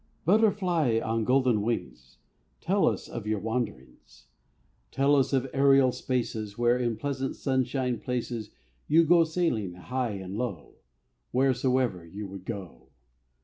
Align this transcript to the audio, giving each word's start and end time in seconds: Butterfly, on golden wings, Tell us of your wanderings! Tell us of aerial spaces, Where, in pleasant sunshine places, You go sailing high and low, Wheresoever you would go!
Butterfly, 0.25 0.99
on 1.03 1.25
golden 1.25 1.61
wings, 1.61 2.17
Tell 2.59 2.87
us 2.87 3.07
of 3.07 3.27
your 3.27 3.37
wanderings! 3.37 4.29
Tell 4.89 5.15
us 5.15 5.31
of 5.31 5.47
aerial 5.53 5.91
spaces, 5.91 6.57
Where, 6.57 6.75
in 6.75 6.97
pleasant 6.97 7.35
sunshine 7.35 7.99
places, 7.99 8.49
You 8.87 9.03
go 9.03 9.23
sailing 9.23 9.73
high 9.75 10.13
and 10.13 10.35
low, 10.35 10.77
Wheresoever 11.33 12.03
you 12.03 12.25
would 12.25 12.45
go! 12.45 12.87